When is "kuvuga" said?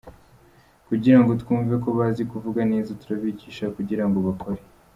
2.31-2.61